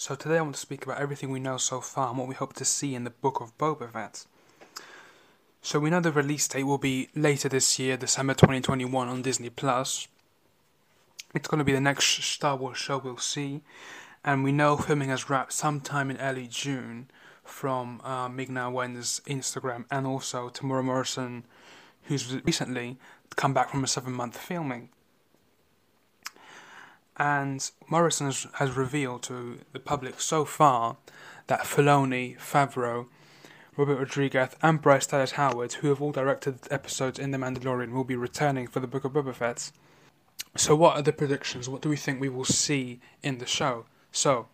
So 0.00 0.14
today 0.14 0.38
I 0.38 0.40
want 0.40 0.54
to 0.54 0.60
speak 0.60 0.86
about 0.86 0.98
everything 0.98 1.28
we 1.28 1.40
know 1.40 1.58
so 1.58 1.82
far 1.82 2.08
and 2.08 2.16
what 2.16 2.26
we 2.26 2.34
hope 2.34 2.54
to 2.54 2.64
see 2.64 2.94
in 2.94 3.04
the 3.04 3.10
Book 3.10 3.42
of 3.42 3.58
Boba 3.58 3.92
Fett. 3.92 4.24
So 5.60 5.78
we 5.78 5.90
know 5.90 6.00
the 6.00 6.10
release 6.10 6.48
date 6.48 6.62
will 6.62 6.78
be 6.78 7.10
later 7.14 7.50
this 7.50 7.78
year, 7.78 7.98
December 7.98 8.32
2021 8.32 9.08
on 9.08 9.20
Disney 9.20 9.50
Plus. 9.50 10.08
It's 11.34 11.46
going 11.46 11.58
to 11.58 11.66
be 11.66 11.74
the 11.74 11.82
next 11.82 12.06
Star 12.06 12.56
Wars 12.56 12.78
show 12.78 12.96
we'll 12.96 13.18
see, 13.18 13.60
and 14.24 14.42
we 14.42 14.52
know 14.52 14.78
filming 14.78 15.10
has 15.10 15.28
wrapped 15.28 15.52
sometime 15.52 16.10
in 16.10 16.16
early 16.16 16.46
June 16.46 17.10
from 17.44 18.00
uh, 18.02 18.30
Ming-Na 18.30 18.70
Wen's 18.70 19.20
Instagram 19.26 19.84
and 19.90 20.06
also 20.06 20.48
Temuera 20.48 20.82
Morrison, 20.82 21.44
who's 22.04 22.42
recently 22.42 22.96
come 23.36 23.52
back 23.52 23.68
from 23.68 23.84
a 23.84 23.86
seven-month 23.86 24.38
filming. 24.38 24.88
And 27.20 27.70
Morrison 27.86 28.28
has, 28.28 28.46
has 28.54 28.70
revealed 28.70 29.22
to 29.24 29.58
the 29.74 29.78
public 29.78 30.22
so 30.22 30.46
far 30.46 30.96
that 31.48 31.64
Filoni, 31.64 32.38
Favreau, 32.38 33.08
Robert 33.76 33.98
Rodriguez, 33.98 34.56
and 34.62 34.80
Bryce 34.80 35.06
Dallas 35.06 35.32
Howard, 35.32 35.74
who 35.74 35.88
have 35.88 36.00
all 36.00 36.12
directed 36.12 36.60
episodes 36.70 37.18
in 37.18 37.30
The 37.30 37.36
Mandalorian, 37.36 37.92
will 37.92 38.04
be 38.04 38.16
returning 38.16 38.66
for 38.66 38.80
the 38.80 38.86
Book 38.86 39.04
of 39.04 39.12
Boba 39.12 39.34
Fett. 39.34 39.70
So, 40.56 40.74
what 40.74 40.96
are 40.96 41.02
the 41.02 41.12
predictions? 41.12 41.68
What 41.68 41.82
do 41.82 41.90
we 41.90 41.96
think 41.96 42.22
we 42.22 42.30
will 42.30 42.46
see 42.46 43.00
in 43.22 43.36
the 43.36 43.44
show? 43.44 43.84
So, 44.10 44.48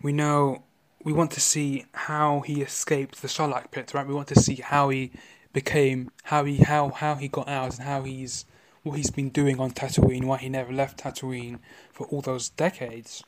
we 0.00 0.14
know 0.14 0.62
we 1.04 1.12
want 1.12 1.30
to 1.32 1.42
see 1.42 1.84
how 1.92 2.40
he 2.40 2.62
escaped 2.62 3.20
the 3.20 3.28
Sarlacc 3.28 3.70
pit, 3.70 3.92
right? 3.92 4.06
We 4.06 4.14
want 4.14 4.28
to 4.28 4.40
see 4.40 4.54
how 4.56 4.88
he 4.88 5.12
became, 5.52 6.10
how 6.22 6.44
he 6.44 6.56
how 6.56 6.88
how 6.88 7.16
he 7.16 7.28
got 7.28 7.50
out, 7.50 7.74
and 7.74 7.86
how 7.86 8.02
he's 8.02 8.46
what 8.84 8.96
he's 8.96 9.10
been 9.10 9.30
doing 9.30 9.58
on 9.58 9.72
Tatooine, 9.72 10.24
why 10.24 10.38
he 10.38 10.48
never 10.48 10.72
left 10.72 11.02
Tatooine 11.02 11.58
for 11.90 12.06
all 12.08 12.20
those 12.20 12.50
decades. 12.50 13.24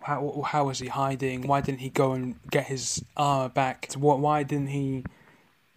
How 0.00 0.42
how 0.46 0.66
was 0.66 0.80
he 0.80 0.88
hiding? 0.88 1.46
Why 1.46 1.60
didn't 1.62 1.80
he 1.80 1.88
go 1.88 2.12
and 2.12 2.36
get 2.50 2.66
his 2.66 3.02
armor 3.16 3.48
back? 3.48 3.92
What? 3.94 4.18
Why 4.18 4.42
didn't 4.42 4.68
he 4.68 5.04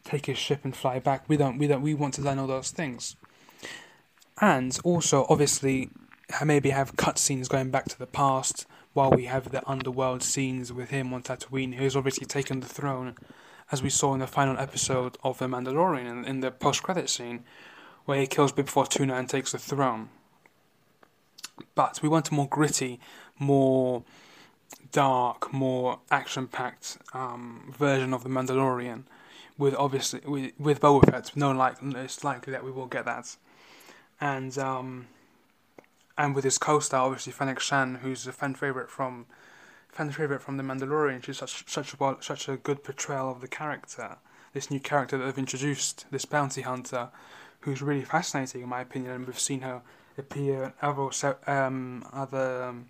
take 0.04 0.26
his 0.26 0.38
ship 0.38 0.62
and 0.66 0.76
fly 0.76 1.00
back? 1.00 1.24
We 1.30 1.38
don't. 1.38 1.58
We 1.58 1.68
don't. 1.68 1.82
We 1.82 1.94
want 1.94 2.16
to 2.16 2.22
learn 2.22 2.40
all 2.40 2.48
those 2.48 2.72
things. 2.72 3.16
And 4.42 4.78
also, 4.84 5.26
obviously, 5.30 5.90
maybe 6.44 6.72
have 6.72 6.96
cutscenes 6.96 7.50
going 7.50 7.72
back 7.72 7.86
to 7.86 8.00
the 8.00 8.08
past 8.08 8.66
while 8.94 9.12
we 9.12 9.26
have 9.26 9.52
the 9.52 9.68
underworld 9.70 10.24
scenes 10.24 10.74
with 10.74 10.90
him 10.90 11.14
on 11.14 11.24
Tatooine, 11.24 11.76
who's 11.76 11.96
obviously 11.96 12.26
taken 12.26 12.60
the 12.60 12.68
throne, 12.68 13.16
as 13.72 13.84
we 13.84 13.90
saw 13.90 14.14
in 14.14 14.20
the 14.20 14.28
final 14.28 14.58
episode 14.58 15.18
of 15.24 15.38
The 15.38 15.46
Mandalorian 15.46 16.10
in, 16.10 16.26
in 16.26 16.40
the 16.40 16.52
post-credit 16.52 17.10
scene, 17.10 17.44
where 18.10 18.20
he 18.20 18.26
kills 18.26 18.52
Bib 18.52 18.68
Fortuna 18.68 19.14
and 19.14 19.30
takes 19.30 19.52
the 19.52 19.60
throne. 19.60 20.10
But 21.76 22.02
we 22.02 22.10
want 22.10 22.32
a 22.32 22.34
more 22.34 22.48
gritty, 22.48 23.00
more 23.38 24.02
dark, 24.92 25.54
more 25.54 26.00
action-packed 26.10 26.98
um, 27.14 27.72
version 27.78 28.12
of 28.12 28.24
the 28.24 28.30
Mandalorian, 28.30 29.04
with 29.60 29.76
obviously 29.76 30.22
with, 30.26 30.54
with 30.58 30.82
Boba 30.82 31.12
Fett. 31.12 31.38
No, 31.38 31.52
like 31.52 31.76
it's 31.84 32.24
likely 32.24 32.52
that 32.52 32.64
we 32.64 32.72
will 32.72 32.88
get 32.88 33.06
that, 33.06 33.38
and 34.20 34.58
um, 34.58 35.06
and 36.18 36.34
with 36.34 36.46
his 36.46 36.58
co-star, 36.58 37.06
obviously 37.06 37.32
Fennec 37.32 37.60
Shand, 37.60 37.98
who's 37.98 38.26
a 38.26 38.32
fan 38.32 38.56
favorite 38.56 38.90
from 38.90 39.28
fan 39.88 40.10
favorite 40.10 40.42
from 40.42 40.58
the 40.58 40.64
Mandalorian. 40.64 41.24
She's 41.24 41.38
such 41.38 41.64
such 41.70 41.94
a 41.94 42.18
such 42.22 42.50
a 42.50 42.58
good 42.58 42.84
portrayal 42.84 43.30
of 43.30 43.40
the 43.40 43.48
character. 43.48 44.18
This 44.54 44.72
new 44.72 44.80
character 44.80 45.16
that 45.16 45.26
they've 45.26 45.38
introduced, 45.38 46.08
this 46.10 46.26
bounty 46.26 46.64
hunter, 46.64 47.10
who's 47.62 47.82
really 47.82 48.04
fascinating 48.04 48.62
in 48.62 48.70
my 48.70 48.82
opinion, 48.82 49.12
and 49.14 49.28
we've 49.28 49.40
seen 49.40 49.62
her 49.62 49.82
appear 50.18 50.64
in 50.64 50.74
other 50.82 51.10
um, 51.48 52.06
other 52.14 52.64
um, 52.64 52.90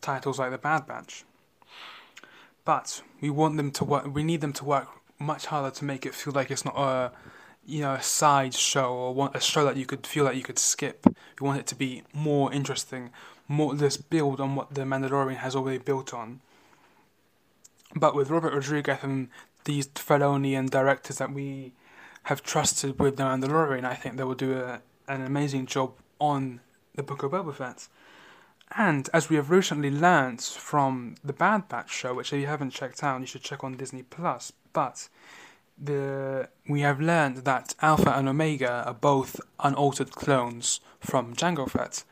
titles 0.00 0.38
like 0.38 0.50
the 0.50 0.58
Bad 0.58 0.86
Batch. 0.86 1.24
But 2.64 3.02
we 3.20 3.30
want 3.30 3.56
them 3.56 3.70
to 3.72 3.84
work. 3.84 4.14
We 4.14 4.22
need 4.22 4.40
them 4.40 4.52
to 4.54 4.64
work 4.64 4.88
much 5.18 5.46
harder 5.46 5.74
to 5.76 5.84
make 5.84 6.06
it 6.06 6.14
feel 6.14 6.32
like 6.32 6.50
it's 6.50 6.64
not 6.64 6.76
a 6.76 7.12
you 7.66 7.82
know 7.82 7.94
a 7.94 8.02
side 8.02 8.54
show 8.54 8.92
or 8.92 9.30
a 9.34 9.40
show 9.40 9.64
that 9.64 9.76
you 9.76 9.86
could 9.86 10.06
feel 10.06 10.24
like 10.24 10.36
you 10.36 10.42
could 10.42 10.58
skip. 10.58 11.06
We 11.40 11.46
want 11.46 11.60
it 11.60 11.66
to 11.68 11.74
be 11.74 12.02
more 12.12 12.52
interesting, 12.52 13.10
more 13.48 13.74
this 13.74 13.96
build 13.96 14.40
on 14.40 14.54
what 14.54 14.74
the 14.74 14.82
Mandalorian 14.82 15.36
has 15.36 15.54
already 15.54 15.78
built 15.78 16.14
on. 16.14 16.40
But 17.94 18.14
with 18.14 18.30
Robert 18.30 18.54
Rodriguez 18.54 18.98
and 19.02 19.28
these 19.64 19.88
Filoni 19.88 20.56
and 20.56 20.70
directors 20.70 21.18
that 21.18 21.32
we 21.32 21.72
have 22.24 22.42
trusted 22.42 22.98
with 22.98 23.16
the 23.16 23.24
Mandalorian, 23.24 23.84
I 23.84 23.94
think 23.94 24.16
they 24.16 24.24
will 24.24 24.34
do 24.34 24.58
a, 24.58 24.82
an 25.08 25.22
amazing 25.22 25.66
job 25.66 25.92
on 26.18 26.60
the 26.94 27.02
Book 27.02 27.22
of 27.22 27.32
Boba 27.32 27.54
Fett. 27.54 27.88
And 28.76 29.08
as 29.12 29.28
we 29.28 29.36
have 29.36 29.50
recently 29.50 29.90
learnt 29.90 30.42
from 30.42 31.16
the 31.24 31.32
Bad 31.32 31.68
Batch 31.68 31.90
show, 31.90 32.14
which 32.14 32.32
if 32.32 32.40
you 32.40 32.46
haven't 32.46 32.70
checked 32.70 33.02
out, 33.02 33.20
you 33.20 33.26
should 33.26 33.42
check 33.42 33.64
on 33.64 33.76
Disney 33.76 34.02
Plus. 34.02 34.52
But 34.72 35.08
the 35.82 36.48
we 36.68 36.82
have 36.82 37.00
learned 37.00 37.38
that 37.38 37.74
Alpha 37.80 38.16
and 38.16 38.28
Omega 38.28 38.84
are 38.86 38.94
both 38.94 39.40
unaltered 39.58 40.12
clones 40.12 40.80
from 41.00 41.34
Jango 41.34 41.68
Fett, 41.68 42.04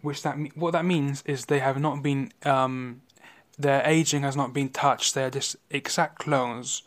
which 0.00 0.22
that 0.22 0.36
what 0.56 0.72
that 0.72 0.84
means 0.84 1.22
is 1.26 1.44
they 1.44 1.60
have 1.60 1.78
not 1.78 2.02
been 2.02 2.32
um, 2.44 3.02
their 3.58 3.82
aging 3.86 4.22
has 4.22 4.36
not 4.36 4.52
been 4.52 4.70
touched. 4.70 5.14
They 5.14 5.24
are 5.24 5.30
just 5.30 5.56
exact 5.70 6.18
clones 6.18 6.82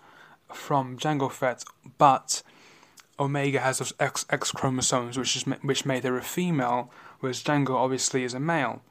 from 0.51 0.97
Jango 0.97 1.31
Fett, 1.31 1.63
but 1.97 2.41
Omega 3.23 3.59
has 3.59 3.79
those 3.79 3.93
X, 3.99 4.25
X 4.29 4.51
chromosomes, 4.51 5.17
which 5.17 5.35
is 5.35 5.43
which 5.43 5.85
made 5.85 6.03
her 6.03 6.17
a 6.17 6.21
female, 6.21 6.91
whereas 7.19 7.43
Jango 7.43 7.75
obviously 7.75 8.23
is 8.23 8.33
a 8.33 8.39
male. 8.39 8.81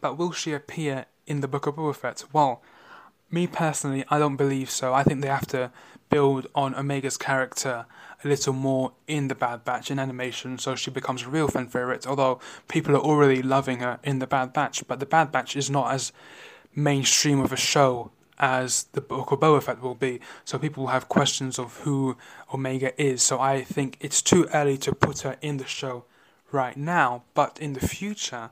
But 0.00 0.16
will 0.16 0.32
she 0.32 0.52
appear 0.52 1.06
in 1.26 1.40
the 1.40 1.48
Book 1.48 1.66
of 1.66 1.76
Boba 1.76 1.94
Fett? 1.94 2.24
Well, 2.32 2.62
me 3.30 3.46
personally, 3.46 4.04
I 4.08 4.18
don't 4.18 4.36
believe 4.36 4.70
so. 4.70 4.94
I 4.94 5.02
think 5.02 5.20
they 5.20 5.28
have 5.28 5.46
to 5.48 5.70
build 6.08 6.48
on 6.54 6.74
Omega's 6.74 7.16
character 7.16 7.86
a 8.24 8.28
little 8.28 8.52
more 8.52 8.92
in 9.06 9.28
the 9.28 9.34
Bad 9.34 9.64
Batch 9.64 9.90
in 9.90 9.98
animation, 9.98 10.58
so 10.58 10.74
she 10.74 10.90
becomes 10.90 11.22
a 11.22 11.28
real 11.28 11.48
fan 11.48 11.68
favorite. 11.68 12.06
Although 12.06 12.40
people 12.68 12.96
are 12.96 13.00
already 13.00 13.42
loving 13.42 13.78
her 13.78 14.00
in 14.02 14.18
the 14.18 14.26
Bad 14.26 14.52
Batch, 14.52 14.86
but 14.88 15.00
the 15.00 15.06
Bad 15.06 15.30
Batch 15.30 15.56
is 15.56 15.70
not 15.70 15.92
as 15.92 16.12
mainstream 16.74 17.40
of 17.40 17.52
a 17.52 17.56
show 17.56 18.10
as 18.40 18.84
the 18.92 19.02
Boba 19.02 19.62
Fett 19.62 19.82
will 19.82 19.94
be. 19.94 20.18
So 20.44 20.58
people 20.58 20.84
will 20.84 20.90
have 20.90 21.08
questions 21.08 21.58
of 21.58 21.76
who 21.80 22.16
Omega 22.52 23.00
is. 23.00 23.22
So 23.22 23.38
I 23.38 23.62
think 23.62 23.98
it's 24.00 24.22
too 24.22 24.48
early 24.52 24.78
to 24.78 24.94
put 24.94 25.20
her 25.20 25.36
in 25.42 25.58
the 25.58 25.66
show 25.66 26.04
right 26.50 26.76
now. 26.76 27.22
But 27.34 27.58
in 27.60 27.74
the 27.74 27.86
future, 27.86 28.50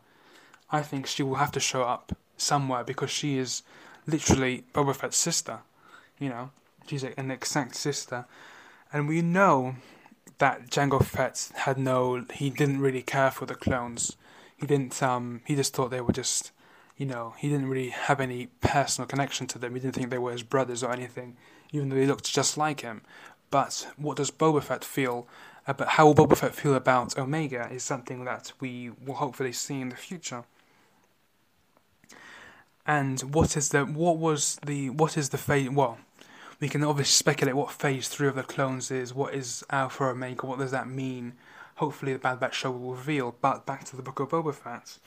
I 0.70 0.82
think 0.82 1.06
she 1.06 1.22
will 1.22 1.36
have 1.36 1.52
to 1.52 1.60
show 1.60 1.82
up 1.82 2.16
somewhere 2.36 2.84
because 2.84 3.10
she 3.10 3.38
is 3.38 3.62
literally 4.06 4.64
Boba 4.74 4.94
Fett's 4.94 5.16
sister. 5.16 5.60
You 6.20 6.28
know, 6.28 6.50
she's 6.86 7.02
an 7.04 7.30
exact 7.30 7.74
sister, 7.76 8.26
and 8.92 9.08
we 9.08 9.22
know 9.22 9.76
that 10.38 10.68
Jango 10.68 11.02
Fett 11.02 11.50
had 11.54 11.78
no. 11.78 12.24
He 12.34 12.50
didn't 12.50 12.80
really 12.80 13.02
care 13.02 13.30
for 13.30 13.46
the 13.46 13.54
clones. 13.54 14.16
He 14.56 14.66
didn't. 14.66 15.02
Um. 15.02 15.40
He 15.46 15.54
just 15.54 15.74
thought 15.74 15.90
they 15.90 16.00
were 16.00 16.12
just. 16.12 16.52
You 16.98 17.06
know, 17.06 17.34
he 17.38 17.48
didn't 17.48 17.70
really 17.70 17.90
have 17.90 18.20
any 18.20 18.48
personal 18.60 19.08
connection 19.08 19.46
to 19.46 19.58
them. 19.58 19.72
He 19.74 19.80
didn't 19.80 19.94
think 19.94 20.10
they 20.10 20.18
were 20.18 20.32
his 20.32 20.42
brothers 20.42 20.82
or 20.82 20.92
anything, 20.92 21.36
even 21.72 21.88
though 21.88 21.96
they 21.96 22.06
looked 22.06 22.30
just 22.30 22.58
like 22.58 22.80
him. 22.80 23.00
But 23.50 23.88
what 23.96 24.18
does 24.18 24.30
Boba 24.30 24.62
Fett 24.62 24.84
feel 24.84 25.26
about 25.66 25.88
how 25.88 26.06
will 26.06 26.14
Boba 26.14 26.36
Fett 26.36 26.54
feel 26.54 26.74
about 26.74 27.16
Omega 27.16 27.70
is 27.72 27.82
something 27.82 28.24
that 28.24 28.52
we 28.60 28.90
will 28.90 29.14
hopefully 29.14 29.52
see 29.52 29.80
in 29.80 29.88
the 29.88 29.96
future 29.96 30.44
and 32.88 33.20
what 33.20 33.54
is 33.56 33.68
the 33.68 33.84
what 33.84 34.16
was 34.16 34.58
the 34.64 34.88
what 34.88 35.18
is 35.18 35.28
the 35.28 35.38
phase? 35.38 35.68
Well, 35.68 35.98
we 36.58 36.70
can 36.70 36.82
obviously 36.82 37.12
speculate 37.12 37.54
what 37.54 37.70
phase 37.70 38.08
three 38.08 38.26
of 38.26 38.34
the 38.34 38.42
clones 38.42 38.90
is. 38.90 39.14
What 39.14 39.34
is 39.34 39.62
Alpha 39.68 40.04
Omega? 40.04 40.46
What 40.46 40.58
does 40.58 40.70
that 40.70 40.88
mean? 40.88 41.34
Hopefully, 41.76 42.14
the 42.14 42.18
Bad 42.18 42.40
Batch 42.40 42.56
show 42.56 42.70
will 42.70 42.94
reveal. 42.94 43.36
But 43.42 43.66
back 43.66 43.84
to 43.84 43.96
the 43.96 44.02
Book 44.02 44.18
of 44.20 44.30
Boba 44.30 44.54
Fett, 44.54 44.98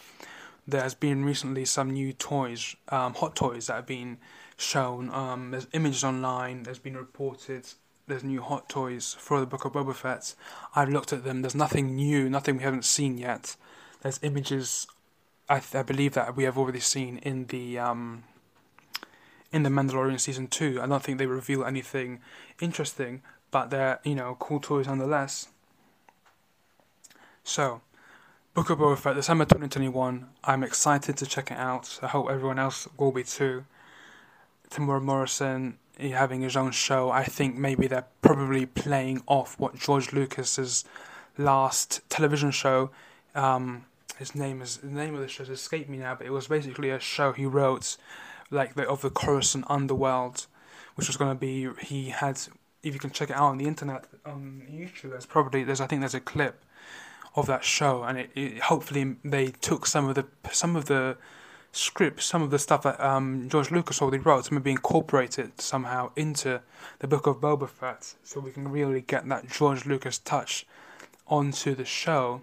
there 0.68 0.82
has 0.82 0.94
been 0.94 1.26
recently 1.26 1.66
some 1.66 1.92
new 1.92 2.14
toys, 2.14 2.76
um, 2.90 3.14
hot 3.16 3.36
toys 3.36 3.68
that 3.68 3.74
have 3.74 3.88
been 3.88 4.18
shown. 4.58 5.10
Um, 5.10 5.52
there's 5.52 5.68
images 5.74 6.04
online. 6.04 6.64
There's 6.64 6.80
been 6.80 6.98
reported. 6.98 7.68
There's 8.08 8.24
new 8.24 8.42
hot 8.42 8.70
toys 8.70 9.16
for 9.18 9.40
the 9.40 9.46
Book 9.46 9.66
of 9.66 9.74
Boba 9.74 9.96
Fett. 9.96 10.36
I've 10.76 10.90
looked 10.90 11.14
at 11.14 11.24
them. 11.24 11.42
There's 11.42 11.56
nothing 11.56 11.96
new, 11.96 12.30
nothing 12.30 12.58
we 12.58 12.64
haven't 12.64 12.86
seen 12.86 13.18
yet. 13.18 13.56
There's 14.02 14.20
images 14.24 14.88
I, 15.52 15.60
th- 15.60 15.76
I 15.76 15.84
believe 15.84 16.14
that 16.14 16.38
we 16.38 16.46
have 16.46 16.58
already 16.58 16.80
seen 16.80 17.18
in 17.18 17.48
the 17.48 17.78
um, 17.78 18.24
in 19.52 19.64
the 19.64 19.70
Mandalorian 19.70 20.18
season 20.18 20.48
two. 20.48 20.80
I 20.82 20.88
don't 20.88 21.04
think 21.04 21.18
they 21.18 21.26
reveal 21.26 21.66
anything 21.66 22.22
interesting, 22.62 23.22
but 23.52 23.70
they're 23.70 24.00
you 24.06 24.16
know 24.16 24.38
cool 24.40 24.62
toys 24.62 24.88
nonetheless. 24.88 25.50
So, 27.44 27.82
Book 28.54 28.70
of 28.70 28.80
Boba 28.80 28.98
Fett, 28.98 29.16
December 29.16 29.46
2021. 29.46 30.28
I'm 30.44 30.64
excited 30.64 31.16
to 31.18 31.26
check 31.26 31.52
it 31.52 31.58
out. 31.58 32.00
I 32.02 32.08
hope 32.08 32.30
everyone 32.30 32.60
else 32.60 32.88
will 32.98 33.12
be 33.12 33.24
too. 33.24 33.66
Temuera 34.70 35.02
Morrison 35.02 35.78
having 35.98 36.42
his 36.42 36.58
own 36.58 36.72
show. 36.72 37.12
I 37.12 37.24
think 37.24 37.56
maybe 37.56 37.88
they're 37.88 38.08
probably 38.22 38.66
playing 38.66 39.24
off 39.26 39.58
what 39.60 39.76
George 39.76 40.12
Lucas's 40.12 40.84
last 41.38 42.02
television 42.10 42.52
show 42.52 42.92
um, 43.36 43.86
his 44.18 44.36
name 44.36 44.62
is 44.62 44.78
the 44.78 44.88
name 44.88 45.16
of 45.16 45.22
the 45.22 45.28
show 45.28 45.44
has 45.44 45.50
escaped 45.50 45.90
me 45.90 45.98
now, 45.98 46.16
but 46.16 46.28
it 46.28 46.32
was 46.32 46.48
basically 46.48 46.90
a 46.90 47.00
show 47.00 47.32
he 47.32 47.46
wrote, 47.46 47.98
like 48.50 48.76
the 48.76 48.88
of 48.88 49.02
the 49.02 49.10
Coruscant 49.10 49.66
underworld, 49.70 50.48
which 50.96 51.08
was 51.08 51.18
going 51.18 51.32
to 51.32 51.40
be 51.40 51.70
he 51.82 52.10
had. 52.10 52.40
If 52.84 52.94
you 52.94 53.00
can 53.00 53.12
check 53.12 53.30
it 53.30 53.36
out 53.36 53.50
on 53.50 53.58
the 53.60 53.66
internet 53.66 54.06
on 54.26 54.64
YouTube, 54.70 55.12
there's 55.12 55.26
probably 55.26 55.64
there's 55.64 55.82
I 55.82 55.88
think 55.88 56.02
there's 56.02 56.16
a 56.16 56.20
clip 56.20 56.64
of 57.36 57.48
that 57.48 57.64
show, 57.64 58.04
and 58.04 58.18
it, 58.18 58.30
it 58.36 58.60
hopefully 58.60 59.16
they 59.24 59.48
took 59.48 59.86
some 59.86 60.08
of 60.08 60.16
the 60.16 60.26
some 60.52 60.76
of 60.76 60.86
the 60.86 61.18
script, 61.72 62.22
some 62.22 62.42
of 62.42 62.52
the 62.52 62.60
stuff 62.60 62.84
that 62.84 63.00
um, 63.00 63.48
George 63.50 63.72
Lucas 63.72 64.02
already 64.02 64.18
wrote, 64.18 64.46
to 64.46 64.54
maybe 64.54 64.72
incorporate 64.72 65.40
it 65.40 65.62
somehow 65.62 66.12
into 66.16 66.62
the 67.00 67.08
book 67.08 67.28
of 67.28 67.38
Boba 67.38 67.70
Fett, 67.70 68.16
so 68.24 68.40
we 68.40 68.52
can 68.52 68.68
really 68.68 69.02
get 69.02 69.28
that 69.30 69.50
George 69.50 69.86
Lucas 69.86 70.18
touch 70.18 70.66
onto 71.28 71.74
the 71.74 71.86
show. 71.86 72.42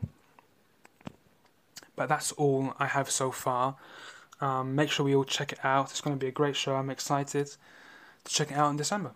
But 1.95 2.09
that's 2.09 2.33
all 2.33 2.75
I 2.79 2.87
have 2.87 3.11
so 3.11 3.31
far. 3.31 3.77
Um, 4.41 4.75
make 4.75 4.91
sure 4.91 5.05
we 5.05 5.15
all 5.15 5.25
check 5.25 5.53
it 5.53 5.59
out. 5.65 5.91
It's 5.91 6.01
going 6.01 6.17
to 6.17 6.21
be 6.21 6.29
a 6.29 6.33
great 6.33 6.57
show. 6.57 6.77
I'm 6.77 6.91
excited 6.91 7.49
to 8.25 8.33
check 8.33 8.53
it 8.53 8.57
out 8.57 8.71
in 8.71 8.77
December. 8.77 9.13